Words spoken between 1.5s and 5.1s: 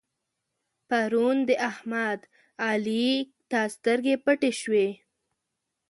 احمد؛ علي ته سترګې پټې شوې.